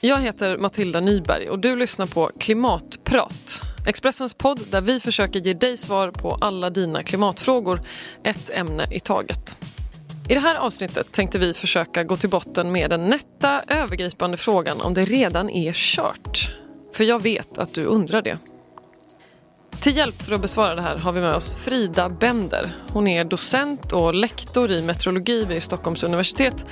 [0.00, 3.62] Jag heter Matilda Nyberg och du lyssnar på Klimatprat.
[3.86, 7.80] Expressens podd där vi försöker ge dig svar på alla dina klimatfrågor,
[8.24, 9.56] ett ämne i taget.
[10.28, 14.80] I det här avsnittet tänkte vi försöka gå till botten med den nätta övergripande frågan
[14.80, 16.50] om det redan är kört.
[16.92, 18.38] För jag vet att du undrar det.
[19.80, 22.76] Till hjälp för att besvara det här har vi med oss Frida Bender.
[22.92, 26.66] Hon är docent och lektor i meteorologi vid Stockholms universitet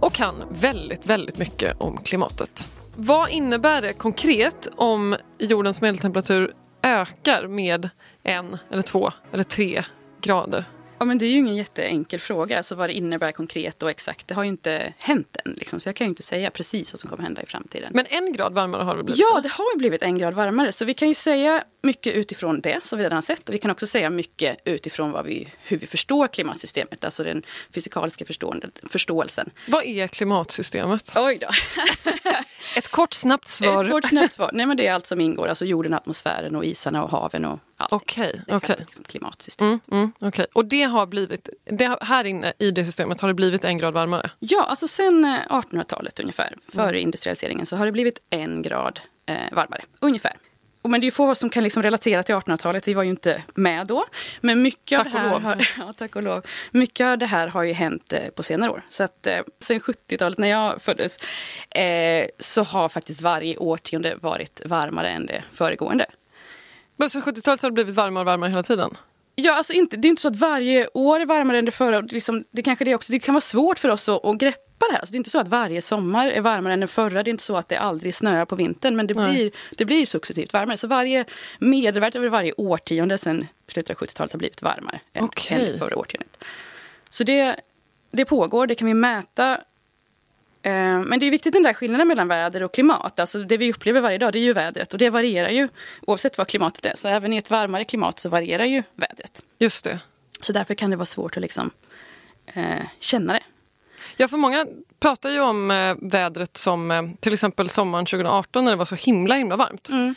[0.00, 2.68] och kan väldigt, väldigt mycket om klimatet.
[2.96, 6.52] Vad innebär det konkret om jordens medeltemperatur
[6.82, 7.90] ökar med
[8.22, 9.84] en, eller två eller tre
[10.20, 10.64] grader?
[10.98, 14.28] Ja, men det är ju ingen jätteenkel fråga, alltså vad det innebär konkret och exakt.
[14.28, 17.00] Det har ju inte hänt än, liksom, så jag kan ju inte säga precis vad
[17.00, 17.90] som kommer hända i framtiden.
[17.94, 19.20] Men en grad varmare har det blivit?
[19.20, 20.72] Ja, det har ju blivit en grad varmare.
[20.72, 23.48] Så vi kan ju säga mycket utifrån det som vi redan har sett.
[23.48, 27.42] Och vi kan också säga mycket utifrån vad vi, hur vi förstår klimatsystemet, alltså den
[27.70, 28.24] fysikaliska
[28.82, 29.50] förståelsen.
[29.68, 31.12] Vad är klimatsystemet?
[31.16, 31.48] Oj då.
[32.76, 33.84] Ett kort snabbt svar.
[33.84, 34.50] Ett kort snabbt svar.
[34.54, 37.58] Nej, men det är allt som ingår, alltså jorden, atmosfären och isarna och haven och.
[37.90, 38.76] Okej, okay, okay.
[38.78, 39.68] liksom klimatsystem.
[39.68, 40.46] Mm, mm, okay.
[40.52, 43.94] Och det har blivit, det, här inne i det systemet har det blivit en grad
[43.94, 44.30] varmare?
[44.38, 47.02] Ja, alltså sen 1800-talet ungefär, före mm.
[47.02, 50.36] industrialiseringen, så har det blivit en grad eh, varmare, ungefär.
[50.88, 52.88] Men det är få som kan liksom relatera till 1800-talet.
[52.88, 54.04] Vi var ju inte med då.
[54.40, 56.46] Men mycket tack av det här, har, ja, tack och lov.
[56.70, 58.82] Mycket av det här har ju hänt eh, på senare år.
[58.90, 61.16] Så att eh, sen 70-talet när jag föddes
[61.70, 66.06] eh, så har faktiskt varje årtionde varit varmare än det föregående.
[66.96, 68.96] Men så 70-talet har det blivit varmare och varmare hela tiden?
[69.38, 72.00] Ja, alltså inte, det är inte så att varje år är varmare än det förra.
[72.00, 74.92] Liksom, det, kanske det, också, det kan vara svårt för oss att, att greppa det
[74.92, 75.00] här.
[75.00, 77.22] Alltså, det är inte så att varje sommar är varmare än den förra.
[77.22, 78.96] Det är inte så att det aldrig snöar på vintern.
[78.96, 80.76] Men det blir, det blir successivt varmare.
[80.76, 81.24] Så varje
[81.58, 85.70] medelvärde över varje årtionde sen slutet av 70-talet har blivit varmare än, okay.
[85.70, 86.44] än förra årtiondet.
[87.10, 87.60] Så det,
[88.10, 89.60] det pågår, det kan vi mäta.
[90.66, 93.20] Eh, men det är viktigt den där skillnaden mellan väder och klimat.
[93.20, 95.68] Alltså det vi upplever varje dag det är ju vädret och det varierar ju
[96.06, 96.92] oavsett vad klimatet är.
[96.96, 99.42] Så även i ett varmare klimat så varierar ju vädret.
[99.58, 99.98] Just det.
[100.40, 101.70] Så därför kan det vara svårt att liksom,
[102.46, 103.42] eh, känna det.
[104.16, 104.66] Ja, för många
[105.00, 108.94] pratar ju om eh, vädret som eh, till exempel sommaren 2018 när det var så
[108.94, 109.88] himla himla varmt.
[109.88, 110.14] Mm.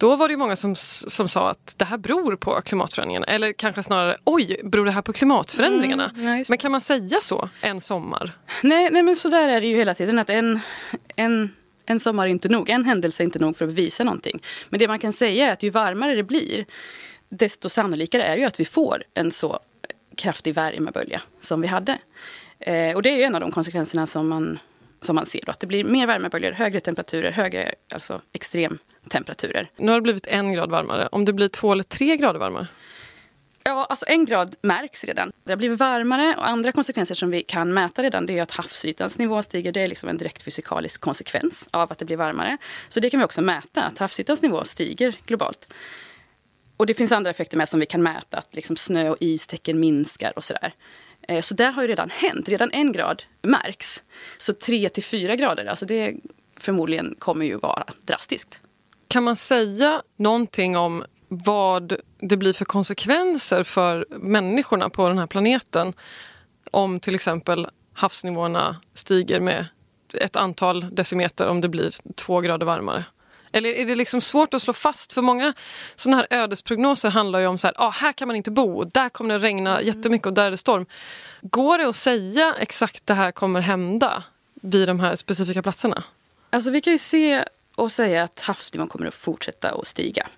[0.00, 3.26] Då var det många som, som sa att det här beror på klimatförändringarna.
[3.26, 6.10] Eller kanske snarare, oj, beror det här på klimatförändringarna?
[6.14, 8.32] Mm, ja, men kan man säga så en sommar?
[8.62, 10.18] Nej, nej men så där är det ju hela tiden.
[10.18, 10.60] att en,
[11.16, 11.50] en
[11.86, 14.42] en sommar är inte nog, en händelse är inte nog för att bevisa någonting.
[14.68, 16.64] Men det man kan säga är att ju varmare det blir,
[17.28, 19.58] desto sannolikare är det ju att vi får en så
[20.16, 21.98] kraftig värmebölja som vi hade.
[22.58, 24.58] Eh, och det är en av de konsekvenserna som man,
[25.00, 25.40] som man ser.
[25.46, 29.70] Då, att det blir mer värmeböljor, högre temperaturer, högre alltså extremtemperaturer.
[29.76, 31.08] Nu har det blivit en grad varmare.
[31.12, 32.66] Om det blir två eller tre grader varmare?
[33.64, 35.32] Ja, alltså en grad märks redan.
[35.44, 38.50] Det har blivit varmare och andra konsekvenser som vi kan mäta redan det är att
[38.50, 39.72] havsytans nivå stiger.
[39.72, 42.56] Det är liksom en direkt fysikalisk konsekvens av att det blir varmare.
[42.88, 45.72] Så det kan vi också mäta, att havsytans nivå stiger globalt.
[46.76, 49.80] Och det finns andra effekter med som vi kan mäta, att liksom snö och istäcken
[49.80, 50.74] minskar och sådär.
[51.28, 52.48] Eh, så där har ju redan hänt.
[52.48, 54.02] Redan en grad märks.
[54.38, 56.14] Så tre till fyra grader, alltså det
[56.60, 58.60] förmodligen kommer ju vara drastiskt.
[59.08, 65.26] Kan man säga någonting om vad det blir för konsekvenser för människorna på den här
[65.26, 65.92] planeten
[66.70, 69.66] om till exempel havsnivåerna stiger med
[70.14, 73.04] ett antal decimeter om det blir två grader varmare?
[73.52, 75.12] Eller är det liksom svårt att slå fast?
[75.12, 75.54] För många
[75.96, 79.08] såna här ödesprognoser handlar ju om så här, ah, här kan man inte bo, där
[79.08, 79.86] kommer det regna mm.
[79.86, 80.86] jättemycket och där är det storm.
[81.40, 84.22] Går det att säga exakt det här kommer hända
[84.54, 86.02] vid de här specifika platserna?
[86.50, 87.44] Alltså vi kan ju se
[87.74, 90.28] och säga att havsnivån kommer att fortsätta att stiga.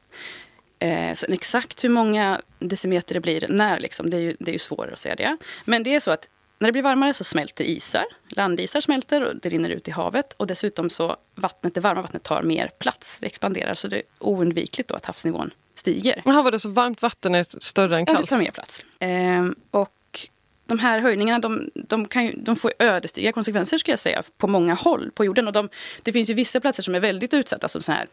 [0.78, 4.52] Eh, så exakt hur många decimeter det blir när, liksom, det, är ju, det är
[4.52, 5.36] ju svårare att säga det.
[5.64, 6.28] Men det är så att
[6.62, 8.04] när det blir varmare så smälter isar.
[8.28, 10.32] Landisar smälter och det rinner ut i havet.
[10.32, 13.74] Och dessutom så vattnet, det varma vattnet tar mer plats, det expanderar.
[13.74, 16.22] Så det är oundvikligt då att havsnivån stiger.
[16.24, 18.18] Men var det så varmt vatten är större än kallt?
[18.18, 18.84] Ja, det tar mer plats.
[18.98, 20.28] Ehm, och
[20.66, 24.74] de här höjningarna de, de, ju, de får ödesdigra konsekvenser ska jag säga, på många
[24.74, 25.46] håll på jorden.
[25.46, 25.68] Och de,
[26.02, 28.08] det finns ju vissa platser som är väldigt utsatta, som så här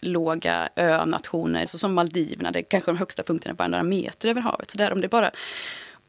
[0.00, 4.70] låga önationer, så som Maldiverna, där kanske de högsta punkterna bara några meter över havet.
[4.70, 5.30] Så där om det bara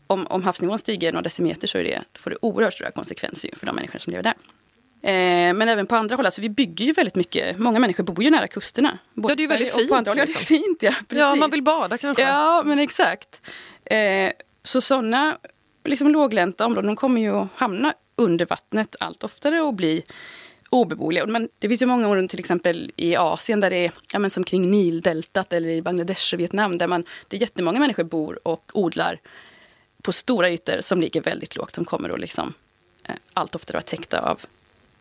[0.07, 3.75] om, om havsnivån stiger några decimeter så det, får det oerhört stora konsekvenser för de
[3.75, 4.33] människor som lever där.
[5.01, 7.59] Eh, men även på andra håll, alltså vi bygger ju väldigt mycket.
[7.59, 8.97] Många människor bor ju nära kusterna.
[9.13, 9.89] Ja, det är ju väldigt fint.
[9.89, 10.45] på andra håll, ja, det är liksom.
[10.45, 10.91] fint, ja.
[10.91, 11.17] Precis.
[11.17, 12.23] Ja, man vill bada kanske.
[12.23, 13.51] Ja, men exakt.
[13.85, 14.31] Eh,
[14.63, 15.37] så sådana
[15.83, 20.03] liksom låglänta områden de kommer ju att hamna under vattnet allt oftare och bli
[20.69, 21.25] obeboeliga.
[21.25, 24.29] Men det finns ju många områden, till exempel i Asien, där det är ja, men
[24.29, 28.47] som kring Nildeltat eller i Bangladesh och Vietnam, där man, det är jättemånga människor bor
[28.47, 29.19] och odlar
[30.05, 32.53] på stora ytor som ligger väldigt lågt, som kommer att liksom,
[33.03, 34.41] eh, allt oftare vara täckta av,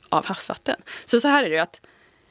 [0.08, 0.76] av havsvatten.
[1.04, 1.80] Så så här är det ju att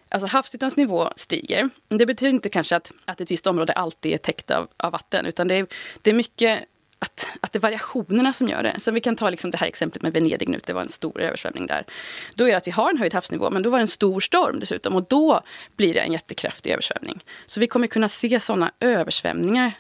[0.10, 1.70] Alltså havsytans nivå stiger.
[1.88, 5.26] Det betyder inte kanske att, att ett visst område alltid är täckt av, av vatten,
[5.26, 5.68] utan det är,
[6.02, 6.64] det är mycket
[7.00, 8.80] att, att det är variationerna som gör det.
[8.80, 11.22] Så vi kan ta liksom det här exemplet med Venedig nu, det var en stor
[11.22, 11.86] översvämning där.
[12.36, 14.20] Då är det att vi har en höjd havsnivå, men då var det en stor
[14.20, 15.42] storm dessutom och då
[15.76, 17.24] blir det en jättekraftig översvämning.
[17.46, 19.72] Så vi kommer kunna se sådana översvämningar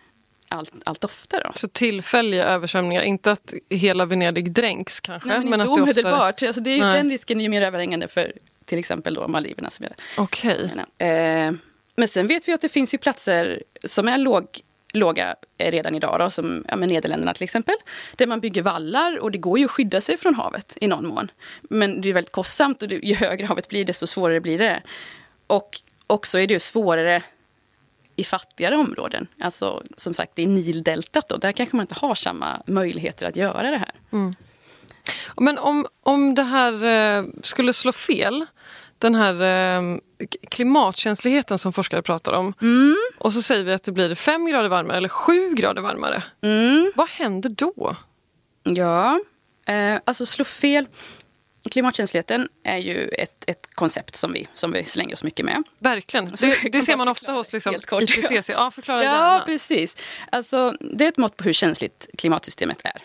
[0.53, 1.51] allt, allt oftare.
[1.53, 5.29] Så tillfälliga översvämningar, inte att hela Venedig dränks kanske?
[5.29, 6.33] Nej, men, men inte att det omedelbart.
[6.33, 6.47] Oftare...
[6.49, 8.33] Alltså det är, den risken är ju mer överhängande för
[8.65, 9.69] till exempel då Maldiverna.
[9.69, 10.69] Som jag okay.
[10.97, 11.51] Eh,
[11.95, 14.47] men sen vet vi att det finns ju platser som är låg,
[14.93, 17.75] låga redan idag, då, som ja, Nederländerna till exempel.
[18.15, 21.07] Där man bygger vallar och det går ju att skydda sig från havet i någon
[21.07, 21.31] mån.
[21.61, 24.81] Men det är väldigt kostsamt och det, ju högre havet blir desto svårare blir det.
[25.47, 27.23] Och också är det ju svårare
[28.15, 29.27] i fattigare områden.
[29.39, 33.71] Alltså som sagt, är Nildeltat och där kanske man inte har samma möjligheter att göra
[33.71, 33.91] det här.
[34.11, 34.35] Mm.
[35.37, 38.45] Men om, om det här eh, skulle slå fel,
[38.97, 39.97] den här eh,
[40.49, 42.53] klimatkänsligheten som forskare pratar om.
[42.61, 42.97] Mm.
[43.17, 46.23] Och så säger vi att det blir fem grader varmare eller sju grader varmare.
[46.41, 46.91] Mm.
[46.95, 47.95] Vad händer då?
[48.63, 49.19] Ja,
[49.67, 50.87] eh, alltså slå fel.
[51.71, 55.63] Klimatkänsligheten är ju ett, ett koncept som vi, som vi slänger oss mycket med.
[55.79, 56.25] Verkligen.
[56.25, 58.49] Det, det ser man ofta hos liksom, IPCC.
[58.49, 59.45] Ja, förklara ja, gärna.
[59.45, 59.97] precis.
[60.29, 63.01] Alltså, det är ett mått på hur känsligt klimatsystemet är.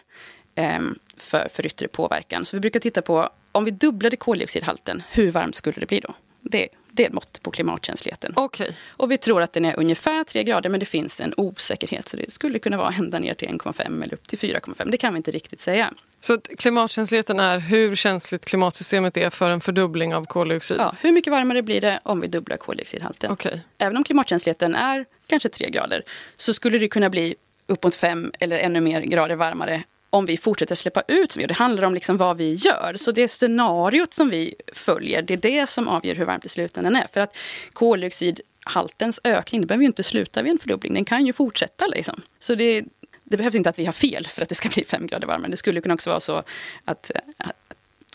[0.55, 2.45] Ehm, för, för yttre påverkan.
[2.45, 6.15] Så vi brukar titta på om vi dubblade koldioxidhalten, hur varmt skulle det bli då?
[6.41, 6.69] Det,
[6.99, 8.33] det är ett mått på klimatkänsligheten.
[8.37, 8.71] Okay.
[8.89, 12.09] Och vi tror att den är ungefär 3 grader men det finns en osäkerhet.
[12.09, 14.91] Så det skulle kunna vara ända ner till 1,5 eller upp till 4,5.
[14.91, 15.93] Det kan vi inte riktigt säga.
[16.21, 20.77] Så klimatkänsligheten är hur känsligt klimatsystemet är för en fördubbling av koldioxid?
[20.81, 23.33] Ja, hur mycket varmare blir det om vi dubblar koldioxidhalten?
[23.33, 23.59] Okay.
[23.79, 26.03] Även om klimatkänsligheten är kanske 3 grader
[26.37, 27.35] så skulle det kunna bli
[27.67, 31.49] uppåt 5 eller ännu mer grader varmare om vi fortsätter släppa ut som vi gör.
[31.49, 32.93] Det handlar om liksom vad vi gör.
[32.97, 36.97] Så det scenariot som vi följer, det är det som avgör hur varmt i slutändan
[36.97, 37.07] är.
[37.13, 37.37] För att
[37.73, 40.95] koldioxidhaltens ökning, det behöver ju inte sluta vid en fördubbling.
[40.95, 42.23] Den kan ju fortsätta liksom.
[42.39, 42.85] Så det,
[43.25, 45.51] det behövs inte att vi har fel för att det ska bli fem grader varmare.
[45.51, 46.43] Det skulle kunna också vara så
[46.85, 47.57] att, att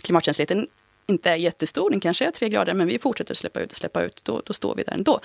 [0.03, 0.67] klimatkänsligheten
[1.07, 1.89] inte är jättestor.
[1.89, 4.21] Den kanske är tre grader, men vi fortsätter släppa ut och släppa ut.
[4.25, 5.19] Då, då står vi där ändå.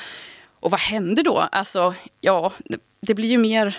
[0.60, 1.38] Och vad händer då?
[1.38, 3.76] Alltså, ja, det, det blir ju mer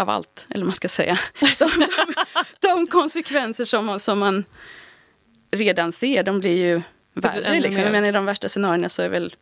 [0.00, 1.18] av allt, eller man ska säga.
[1.40, 2.14] De, de,
[2.60, 4.44] de konsekvenser som man, som man
[5.50, 6.82] redan ser, de blir ju
[7.14, 7.60] värre.
[7.60, 7.84] Liksom.
[7.84, 9.34] Menar, I de värsta scenarierna så är väl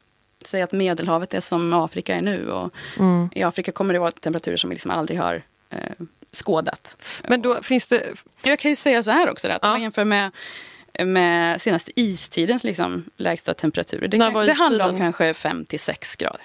[0.44, 2.50] säg att Medelhavet är som Afrika är nu.
[2.50, 3.28] Och mm.
[3.34, 5.78] I Afrika kommer det vara temperaturer som vi liksom aldrig har eh,
[6.32, 6.96] skådat.
[7.28, 8.14] Men då finns det...
[8.42, 9.68] Jag kan ju säga så här också, att ja.
[9.68, 10.30] om man jämför med
[11.04, 14.08] med senaste istidens liksom, lägsta temperaturer.
[14.08, 16.40] Det, det handlar om kanske 5 till 6 grader.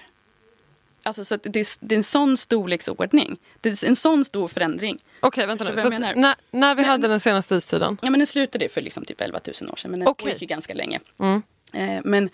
[1.04, 3.38] Alltså, så det, är, det är en sån storleksordning.
[3.60, 4.98] Det är en sån stor förändring.
[5.20, 5.76] Okej, vänta nu.
[5.76, 6.14] Så när,
[6.50, 7.98] när vi Nej, hade den senaste istiden?
[8.02, 9.90] Ja, men den slutade för liksom typ 11 000 år sedan.
[9.90, 10.24] Men den okay.
[10.24, 11.00] pågick ju ganska länge.
[11.18, 11.42] Mm.
[11.72, 12.30] Eh, men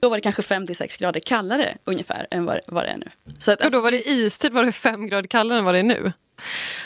[0.00, 3.08] då var det kanske 5-6 grader kallare ungefär än vad, vad det är nu.
[3.38, 5.78] Så att, alltså, då var det istid var det 5 grader kallare än vad det
[5.78, 6.12] är nu?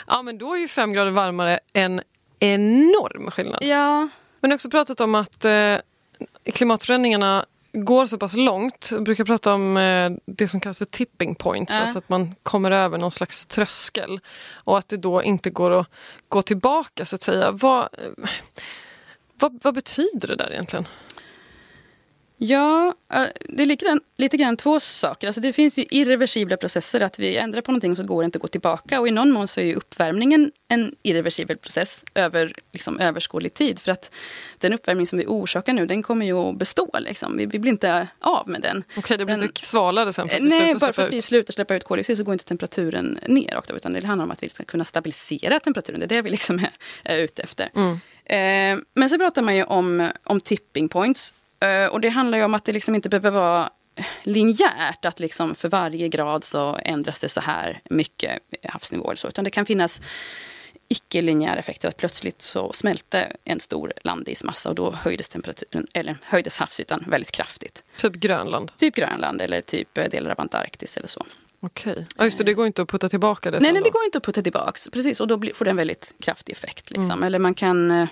[0.07, 2.01] Ja, men då är ju 5 grader varmare en
[2.39, 3.63] enorm skillnad.
[3.63, 4.07] Ja.
[4.39, 5.77] Men också pratat om att eh,
[6.53, 8.89] klimatförändringarna går så pass långt.
[8.91, 11.73] Jag brukar prata om eh, det som kallas för tipping points.
[11.73, 11.81] Äh.
[11.81, 14.19] Alltså att man kommer över någon slags tröskel.
[14.53, 15.87] Och att det då inte går att
[16.29, 17.51] gå tillbaka så att säga.
[17.51, 17.89] Vad,
[19.33, 20.87] vad, vad betyder det där egentligen?
[22.43, 25.27] Ja, eh, det är lite grann, lite grann två saker.
[25.27, 27.01] Alltså det finns ju irreversibla processer.
[27.01, 28.99] Att vi ändrar på någonting så går det inte att gå tillbaka.
[28.99, 33.79] Och i någon mån så är ju uppvärmningen en irreversibel process över liksom, överskådlig tid.
[33.79, 34.11] För att
[34.57, 36.89] den uppvärmning som vi orsakar nu, den kommer ju att bestå.
[36.99, 37.37] Liksom.
[37.37, 38.83] Vi, vi blir inte av med den.
[38.89, 40.29] Okej, okay, det blir den, inte svalare sen?
[40.29, 43.19] För att nej, bara för att vi slutar släppa ut koldioxid så går inte temperaturen
[43.27, 43.57] ner.
[43.57, 45.99] Också, utan det handlar om att vi ska kunna stabilisera temperaturen.
[45.99, 46.71] Det är det vi liksom är,
[47.03, 47.69] är ute efter.
[47.75, 47.99] Mm.
[48.25, 51.33] Eh, men så pratar man ju om, om tipping points.
[51.61, 53.69] Eh, och det handlar ju om att det liksom inte behöver vara
[54.23, 59.05] linjärt, att liksom för varje grad så ändras det så här mycket havsnivå.
[59.09, 60.01] Eller så, utan det kan finnas
[60.87, 61.87] icke-linjära effekter.
[61.87, 67.31] Att plötsligt så smälte en stor landismassa och då höjdes temperaturen, eller höjdes havsytan väldigt
[67.31, 67.83] kraftigt.
[67.97, 68.71] Typ Grönland?
[68.77, 71.25] Typ Grönland eller typ eh, delar av Antarktis eller så.
[71.59, 72.05] Okej.
[72.17, 74.17] Ja, just det, det går inte att putta tillbaka det Nej, nej det går inte
[74.17, 74.79] att putta tillbaka.
[74.91, 76.89] Precis, och då får det en väldigt kraftig effekt.
[76.89, 77.11] Liksom.
[77.11, 77.23] Mm.
[77.23, 78.07] Eller man kan eh,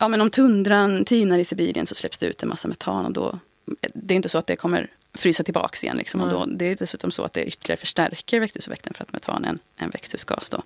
[0.00, 3.06] ja, men om tundran tinar i Sibirien så släpps det ut en massa metan.
[3.06, 3.38] Och då,
[3.94, 5.96] det är inte så att det kommer frysa tillbaka igen.
[5.96, 9.44] Liksom, och då, det är dessutom så att det ytterligare förstärker växthuseffekten för att metan
[9.44, 10.50] är en, en växthusgas.
[10.50, 10.62] Då.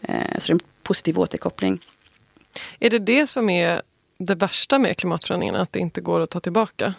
[0.00, 1.80] Eh, så det är en positiv återkoppling.
[2.78, 3.82] Är det det som är
[4.18, 6.94] det värsta med klimatförändringarna, att det inte går att ta tillbaka?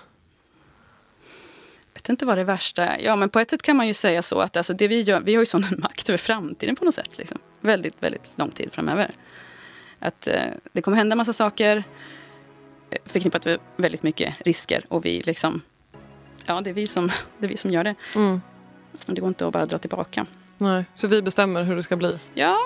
[1.94, 4.22] Jag vet inte vad det värsta Ja, men på ett sätt kan man ju säga
[4.22, 6.96] så att alltså, det vi, gör, vi har ju sån makt över framtiden på något
[6.96, 7.18] sätt.
[7.18, 7.40] Liksom.
[7.62, 9.12] Väldigt, väldigt lång tid framöver.
[10.00, 11.84] Att eh, det kommer hända massa saker.
[13.06, 15.62] förknippat med väldigt mycket risker och vi liksom,
[16.46, 17.96] ja det är vi som, det är vi som gör det.
[18.16, 18.42] Mm.
[19.06, 20.25] Det går inte att bara dra tillbaka.
[20.58, 22.20] Nej, så vi bestämmer hur det ska bli?
[22.34, 22.58] Ja.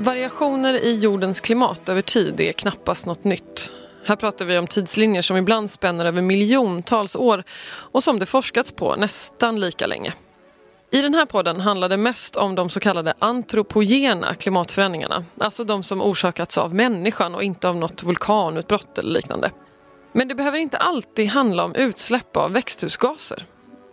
[0.00, 3.72] Variationer i jordens klimat över tid är knappast något nytt.
[4.08, 8.72] Här pratar vi om tidslinjer som ibland spänner över miljontals år och som det forskats
[8.72, 10.14] på nästan lika länge.
[10.90, 15.24] I den här podden handlar det mest om de så kallade antropogena klimatförändringarna.
[15.40, 19.50] Alltså de som orsakats av människan och inte av något vulkanutbrott eller liknande.
[20.12, 23.44] Men det behöver inte alltid handla om utsläpp av växthusgaser.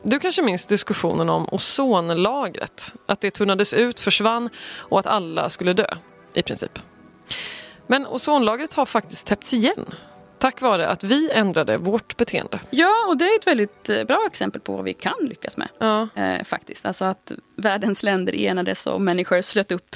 [0.03, 2.93] Du kanske minns diskussionen om ozonlagret.
[3.05, 5.87] Att det tunnades ut, försvann och att alla skulle dö,
[6.33, 6.79] i princip.
[7.87, 9.85] Men ozonlagret har faktiskt täppts igen
[10.45, 12.59] tack vare att vi ändrade vårt beteende.
[12.69, 15.67] Ja, och det är ett väldigt eh, bra exempel på vad vi kan lyckas med.
[15.79, 16.07] Ja.
[16.15, 16.85] Eh, faktiskt.
[16.85, 19.95] Alltså att världens länder enades och människor slöt upp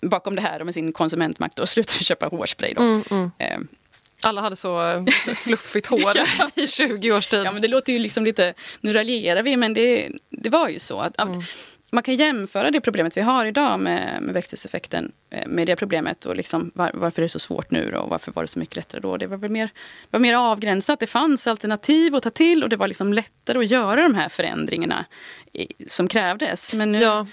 [0.00, 2.74] bakom det här med sin konsumentmakt och slutade köpa hårspray.
[2.76, 3.30] Mm, mm.
[3.38, 3.58] Eh,
[4.22, 6.12] Alla hade så eh, fluffigt hår
[6.54, 7.42] i 20 års tid.
[7.46, 8.54] Ja, men det låter ju liksom lite...
[8.80, 11.00] Nu raljerar vi, men det, det var ju så.
[11.00, 11.42] att, att Mm.
[11.94, 16.24] Man kan jämföra det problemet vi har idag med, med växthuseffekten eh, med det problemet
[16.26, 18.58] och liksom var, varför det är så svårt nu då, och varför var det så
[18.58, 19.16] mycket lättare då.
[19.16, 19.70] Det var väl mer,
[20.10, 21.00] var mer avgränsat.
[21.00, 24.28] Det fanns alternativ att ta till och det var liksom lättare att göra de här
[24.28, 25.04] förändringarna
[25.52, 26.72] i, som krävdes.
[26.74, 27.26] Men nu Ja.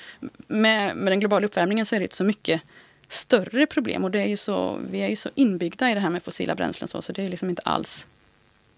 [0.48, 2.62] med, med den globala uppvärmningen så är det ett så mycket
[3.08, 6.10] större problem och det är ju så, vi är ju så inbyggda i det här
[6.10, 8.08] med fossila bränslen så, så det är liksom inte alls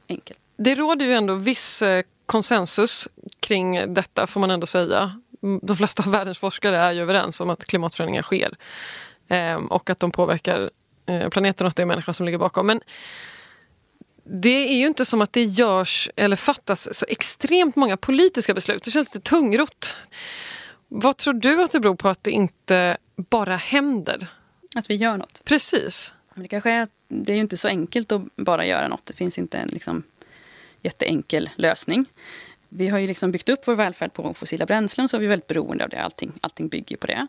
[0.09, 0.39] enkelt.
[0.57, 3.07] Det råder ju ändå viss eh, konsensus
[3.39, 5.21] kring detta, får man ändå säga.
[5.61, 8.55] De flesta av världens forskare är ju överens om att klimatförändringar sker.
[9.27, 10.71] Ehm, och att de påverkar
[11.05, 12.67] eh, planeten och att det är människan som ligger bakom.
[12.67, 12.81] Men
[14.23, 18.83] det är ju inte som att det görs eller fattas så extremt många politiska beslut.
[18.83, 19.95] Det känns lite tungrott.
[20.87, 24.27] Vad tror du att det beror på att det inte bara händer?
[24.75, 25.41] Att vi gör något.
[25.45, 26.13] Precis.
[26.33, 29.05] Men det kanske är, det är ju inte så enkelt att bara göra något.
[29.05, 30.03] Det finns inte en liksom,
[30.81, 32.05] jätteenkel lösning.
[32.73, 35.47] Vi har ju liksom byggt upp vår välfärd på fossila bränslen så är vi väldigt
[35.47, 36.01] beroende av det.
[36.01, 37.27] Allting, allting bygger på det.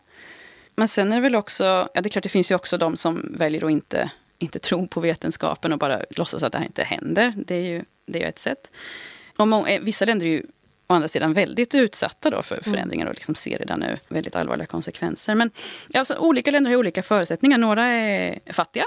[0.77, 2.97] Men sen är det väl också, ja det är klart det finns ju också de
[2.97, 6.83] som väljer att inte, inte tro på vetenskapen och bara låtsas att det här inte
[6.83, 7.35] händer.
[7.37, 8.71] Det är ju, det är ju ett sätt.
[9.37, 10.43] Och må, eh, vissa länder är ju
[10.87, 14.67] å andra sidan väldigt utsatta då för förändringar och liksom ser redan nu väldigt allvarliga
[14.67, 15.35] konsekvenser.
[15.35, 15.51] Men
[15.89, 17.59] ja, alltså, olika länder har olika förutsättningar.
[17.59, 18.85] Några är fattiga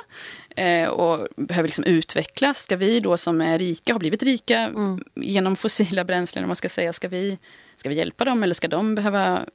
[0.89, 2.57] och behöver liksom utvecklas.
[2.63, 4.73] Ska vi då som är rika, har blivit rika
[5.15, 7.37] genom fossila bränslen, om man ska säga, ska vi,
[7.75, 9.45] ska vi hjälpa dem eller ska de behöva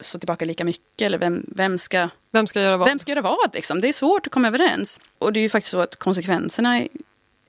[0.00, 1.02] stå tillbaka lika mycket?
[1.02, 2.88] Eller vem, vem, ska, Vem ska göra vad?
[2.88, 3.54] vem ska göra vad?
[3.54, 3.80] Liksom?
[3.80, 5.00] Det är svårt att komma överens.
[5.18, 6.88] Och det är ju faktiskt så att konsekvenserna är,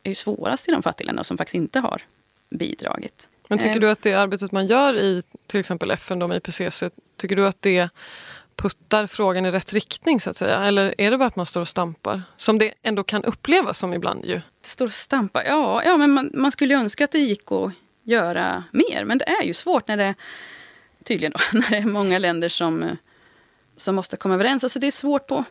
[0.03, 2.01] är svårast i de fattiga som faktiskt inte har
[2.49, 3.29] bidragit.
[3.47, 6.37] Men tycker Eh, du att det arbetet man gör i till exempel FN då med
[6.37, 6.83] IPCC,
[7.17, 7.89] tycker du att det
[8.61, 10.59] puttar frågan i rätt riktning så att säga?
[10.59, 12.21] Eller är det bara att man står och stampar?
[12.37, 14.35] Som det ändå kan upplevas som ibland ju.
[14.35, 15.43] Det står och stampar.
[15.45, 17.71] Ja, ja men man, man skulle ju önska att det gick att
[18.03, 19.03] göra mer.
[19.05, 20.15] Men det är ju svårt när det
[21.03, 22.97] tydligen då, när det är många länder som,
[23.77, 24.63] som måste komma överens.
[24.63, 25.45] Alltså det är svårt på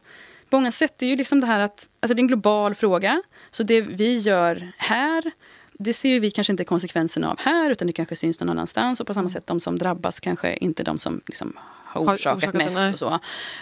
[0.50, 0.95] många sätt.
[0.99, 3.23] Det är ju liksom det här att alltså det är en global fråga.
[3.50, 5.33] Så det vi gör här
[5.79, 9.00] det ser ju vi kanske inte konsekvenserna av här, utan det kanske syns någon annanstans.
[9.00, 11.59] Och på samma sätt, de som drabbas kanske inte de som liksom
[12.00, 12.93] har Har orsakat, orsakat det, mest.
[12.93, 13.19] och så.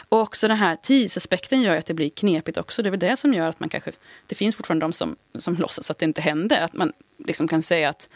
[0.08, 2.82] Och också den här tidsaspekten gör att det blir knepigt också.
[2.82, 3.92] Det är väl det som gör att man kanske...
[4.26, 6.62] Det finns fortfarande de som, som låtsas att det inte händer.
[6.62, 8.08] Att man liksom kan säga att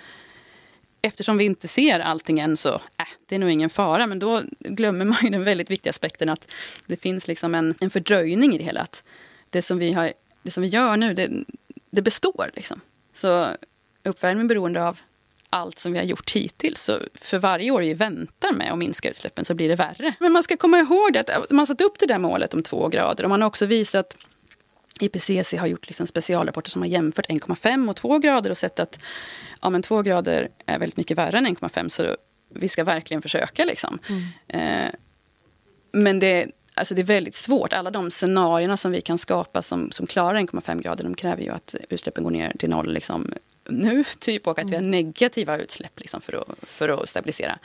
[1.02, 4.06] eftersom vi inte ser allting än så, äh, det är nog ingen fara.
[4.06, 6.50] Men då glömmer man ju den väldigt viktiga aspekten att
[6.86, 8.80] det finns liksom en, en fördröjning i det hela.
[8.80, 9.04] Att
[9.50, 10.12] det som vi, har,
[10.42, 11.30] det som vi gör nu, det,
[11.90, 12.50] det består.
[12.54, 12.80] Liksom.
[13.14, 13.48] Så
[14.02, 15.00] uppvärmning är beroende av
[15.50, 16.82] allt som vi har gjort hittills.
[16.82, 20.14] Så för varje år vi väntar med att minska utsläppen så blir det värre.
[20.20, 22.88] Men man ska komma ihåg det att man satt upp det där målet om två
[22.88, 24.16] grader och man har också visat
[25.00, 28.98] IPCC har gjort liksom specialrapporter som har jämfört 1,5 och 2 grader och sett att
[29.62, 32.16] ja, men 2 grader är väldigt mycket värre än 1,5 så
[32.54, 33.64] vi ska verkligen försöka.
[33.64, 33.98] Liksom.
[34.48, 34.88] Eh,
[35.92, 37.72] men det, alltså det är väldigt svårt.
[37.72, 41.50] Alla de scenarierna som vi kan skapa som, som klarar 1,5 grader de kräver ju
[41.50, 43.34] att utsläppen går ner till noll liksom,
[43.70, 47.58] nu typ och att vi har negativa utsläpp liksom, för, att, för att stabilisera.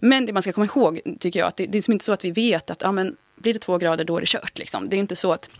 [0.00, 2.12] Men det man ska komma ihåg tycker jag att det, det är liksom inte så
[2.12, 4.58] att vi vet att ja, men blir det två grader då är det kört.
[4.58, 4.88] Liksom.
[4.88, 5.50] Det är inte så att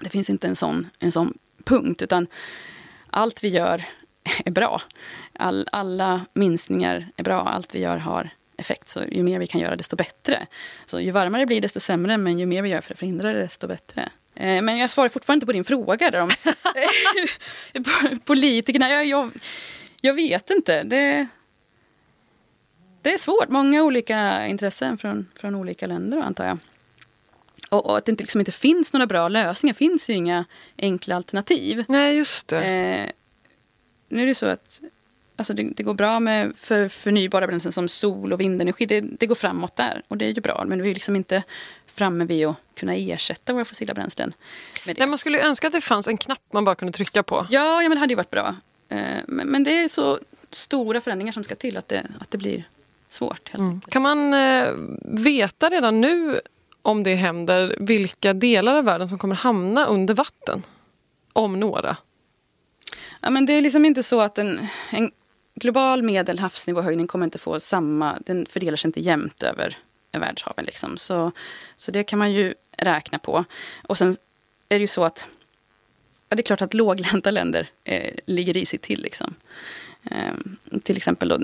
[0.00, 2.26] det finns inte en sån, en sån punkt utan
[3.10, 3.84] allt vi gör
[4.44, 4.82] är bra.
[5.32, 8.88] All, alla minskningar är bra, allt vi gör har effekt.
[8.88, 10.46] Så ju mer vi kan göra desto bättre.
[10.86, 13.32] Så ju varmare det blir desto sämre men ju mer vi gör för att förhindra
[13.32, 14.08] det desto bättre.
[14.38, 16.30] Eh, Men jag svarar fortfarande inte på din fråga där om
[18.24, 18.90] politikerna.
[18.90, 19.30] Jag, jag,
[20.00, 20.82] jag vet inte.
[20.82, 21.26] Det,
[23.02, 23.48] det är svårt.
[23.48, 26.58] Många olika intressen från, från olika länder antar jag.
[27.70, 29.74] Och, och att det liksom inte finns några bra lösningar.
[29.74, 30.44] Det finns ju inga
[30.78, 31.84] enkla alternativ.
[31.88, 32.64] Nej, just det.
[32.64, 33.10] Eh,
[34.08, 34.80] nu är det så att
[35.38, 38.86] alltså det, det, går bra med för förnybara bränslen som sol och vindenergi.
[38.86, 40.64] Det, det, går framåt där och det är ju bra.
[40.66, 41.42] Men vi är liksom inte
[41.86, 44.32] framme vid att kunna ersätta våra fossila bränslen.
[44.86, 47.46] Nej, man skulle önska att det fanns en knapp man bara kunde trycka på.
[47.50, 48.56] Ja, ja men det hade ju varit bra.
[48.88, 50.18] Eh, men, men, det är så
[50.50, 52.64] stora förändringar som ska till att det, att det blir
[53.08, 53.54] svårt.
[53.54, 53.80] Mm.
[53.80, 56.40] Kan man eh, veta redan nu
[56.82, 60.62] om det händer vilka delar av världen som kommer hamna under vatten?
[61.32, 61.96] Om några.
[63.20, 65.10] Ja, men det är liksom inte så att en, en
[65.58, 68.18] global medel havsnivåhöjning kommer inte få samma...
[68.26, 69.78] Den fördelar sig inte jämnt över
[70.12, 70.64] världshaven.
[70.64, 70.96] Liksom.
[70.96, 71.32] Så,
[71.76, 73.44] så det kan man ju räkna på.
[73.86, 74.16] Och sen
[74.68, 75.26] är det ju så att...
[76.28, 79.02] Ja, det är klart att låglänta länder eh, ligger risigt till.
[79.02, 79.34] Liksom.
[80.10, 80.34] Eh,
[80.82, 81.38] till exempel då,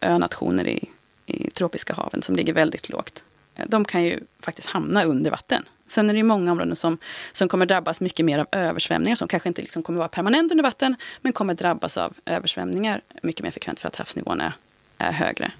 [0.00, 0.88] önationer i,
[1.26, 3.24] i tropiska haven som ligger väldigt lågt.
[3.66, 5.64] De kan ju faktiskt hamna under vatten.
[5.86, 6.98] Sen är det många områden som,
[7.32, 10.62] som kommer drabbas mycket mer av översvämningar som kanske inte liksom kommer vara permanent under
[10.62, 14.52] vatten men kommer drabbas av översvämningar mycket mer frekvent för att havsnivån är,
[14.98, 15.52] är högre.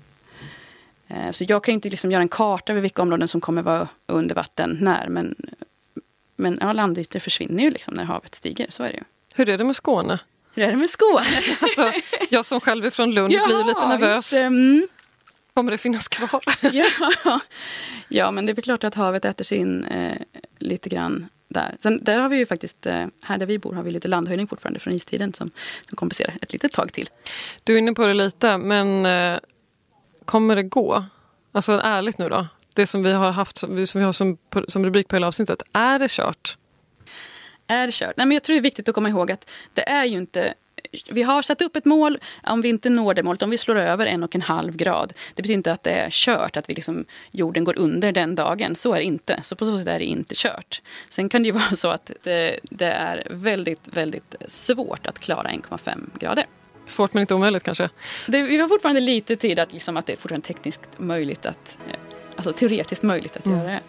[1.09, 3.89] Eh, så jag kan inte liksom göra en karta över vilka områden som kommer vara
[4.07, 5.09] under vatten när.
[5.09, 5.35] Men,
[6.37, 8.67] men ja, landytor försvinner ju liksom när havet stiger.
[8.71, 9.05] Så är det ju.
[9.35, 10.19] Hur är det med Skåne?
[10.55, 11.25] Hur är det med Skåne?
[11.61, 11.93] alltså,
[12.31, 14.33] jag som själv är från Lund ja, blir lite nervös.
[14.33, 14.89] Mm.
[15.55, 16.43] Kommer det finnas kvar?
[16.73, 17.41] ja.
[18.09, 20.19] ja, men det är klart att havet äter sig in eh,
[20.59, 21.77] lite grann där.
[21.81, 24.47] Sen, där har vi ju faktiskt, eh, här där vi bor har vi lite landhöjning
[24.47, 25.51] fortfarande från istiden som,
[25.89, 27.09] som kompenserar ett litet tag till.
[27.65, 29.39] Du är inne på det lite, men eh,
[30.25, 31.05] kommer det gå?
[31.53, 32.47] Alltså ärligt nu då.
[32.75, 35.63] Det som vi har haft som vi har som, som rubrik på hela avsnittet.
[35.73, 36.57] Är det kört?
[37.67, 38.17] Är det kört?
[38.17, 40.55] Nej, men jag tror det är viktigt att komma ihåg att det är ju inte
[41.11, 42.19] vi har satt upp ett mål.
[42.43, 45.13] Om vi inte når det målet, om vi slår över en och en halv grad,
[45.35, 48.77] det betyder inte att det är kört, att vi liksom, jorden går under den dagen.
[48.77, 49.41] Så är det inte.
[49.43, 50.83] Så på så sätt är det inte kört.
[51.09, 55.49] Sen kan det ju vara så att det, det är väldigt, väldigt svårt att klara
[55.49, 56.47] 1,5 grader.
[56.87, 57.89] Svårt men inte omöjligt kanske?
[58.27, 61.77] Det, vi har fortfarande lite tid att, liksom, att det är fortfarande tekniskt möjligt att,
[61.89, 61.97] eh,
[62.37, 63.59] alltså teoretiskt möjligt att mm.
[63.59, 63.81] göra det.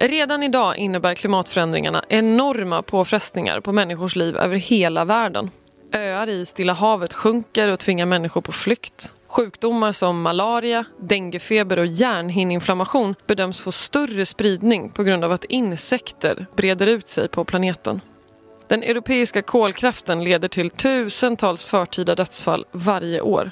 [0.00, 5.50] Redan idag innebär klimatförändringarna enorma påfrestningar på människors liv över hela världen.
[5.92, 9.14] Öar i Stilla havet sjunker och tvingar människor på flykt.
[9.26, 16.46] Sjukdomar som malaria, denguefeber och hjärnhinneinflammation bedöms få större spridning på grund av att insekter
[16.56, 18.00] breder ut sig på planeten.
[18.68, 23.50] Den europeiska kolkraften leder till tusentals förtida dödsfall varje år.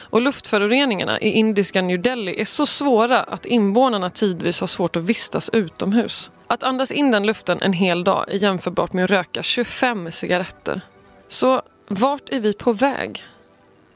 [0.00, 5.02] Och luftföroreningarna i indiska New Delhi är så svåra att invånarna tidvis har svårt att
[5.02, 6.30] vistas utomhus.
[6.46, 10.80] Att andas in den luften en hel dag är jämförbart med att röka 25 cigaretter.
[11.28, 13.24] Så vart är vi på väg?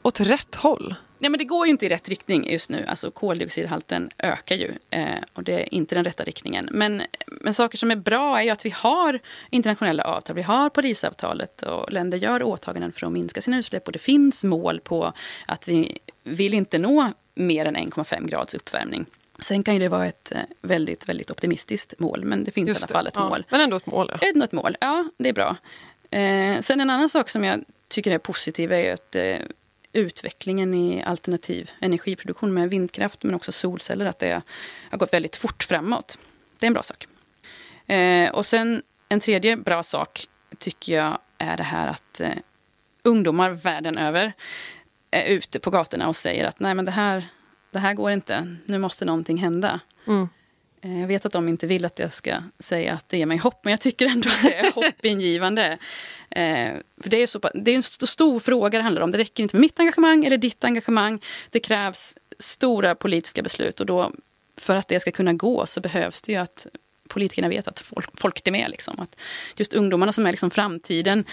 [0.01, 0.95] Åt rätt håll?
[1.19, 2.85] Nej, men det går ju inte i rätt riktning just nu.
[2.87, 6.69] Alltså, koldioxidhalten ökar ju eh, och det är inte den rätta riktningen.
[6.71, 10.35] Men, men saker som är bra är ju att vi har internationella avtal.
[10.35, 13.87] Vi har Parisavtalet och länder gör åtaganden för att minska sina utsläpp.
[13.87, 15.13] Och det finns mål på
[15.45, 19.05] att vi vill inte nå mer än 1,5 grads uppvärmning.
[19.39, 22.81] Sen kan ju det vara ett eh, väldigt, väldigt optimistiskt mål, men det finns Just
[22.81, 23.29] i alla fall ett ja.
[23.29, 23.45] mål.
[23.49, 24.11] Men ändå ett mål.
[24.11, 24.27] Ja.
[24.27, 25.55] Ändå ett mål, ja det är bra.
[26.11, 29.37] Eh, sen en annan sak som jag tycker är positiva är att eh,
[29.93, 34.41] utvecklingen i alternativ energiproduktion med vindkraft men också solceller, att det
[34.89, 36.17] har gått väldigt fort framåt.
[36.59, 37.07] Det är en bra sak.
[37.89, 42.29] Eh, och sen en tredje bra sak tycker jag är det här att eh,
[43.03, 44.33] ungdomar världen över
[45.11, 47.27] är ute på gatorna och säger att nej men det här,
[47.71, 49.79] det här går inte, nu måste någonting hända.
[50.07, 50.29] Mm.
[50.81, 53.37] Eh, jag vet att de inte vill att jag ska säga att det ger mig
[53.37, 55.77] hopp, men jag tycker ändå att det är hoppingivande.
[56.29, 59.11] Eh, för det är, så, det är en stor, stor fråga det handlar om.
[59.11, 61.21] Det räcker inte med mitt engagemang eller ditt engagemang.
[61.49, 64.11] Det krävs stora politiska beslut och då,
[64.57, 66.67] för att det ska kunna gå så behövs det ju att
[67.07, 68.71] politikerna vet att folk, folk är med.
[68.71, 68.99] Liksom.
[68.99, 69.19] Att
[69.55, 71.25] just ungdomarna som är liksom framtiden,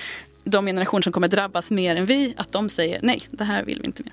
[0.44, 3.80] de generationer som kommer drabbas mer än vi, att de säger nej, det här vill
[3.80, 4.12] vi inte mer.